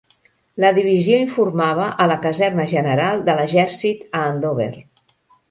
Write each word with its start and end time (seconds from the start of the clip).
La 0.63 0.69
divisió 0.77 1.19
informava 1.23 1.89
a 2.05 2.07
la 2.13 2.17
Caserna 2.23 2.65
General 2.73 3.23
de 3.29 3.37
l'Exèrcit 3.41 4.03
a 4.09 4.25
Andover. 4.33 4.73